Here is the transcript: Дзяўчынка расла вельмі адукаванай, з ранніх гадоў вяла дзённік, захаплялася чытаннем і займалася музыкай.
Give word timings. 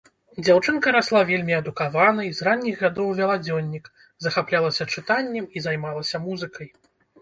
Дзяўчынка 0.45 0.93
расла 0.95 1.21
вельмі 1.31 1.53
адукаванай, 1.57 2.33
з 2.39 2.49
ранніх 2.49 2.75
гадоў 2.87 3.13
вяла 3.23 3.39
дзённік, 3.45 3.85
захаплялася 4.29 4.93
чытаннем 4.99 5.45
і 5.55 5.69
займалася 5.71 6.29
музыкай. 6.31 6.79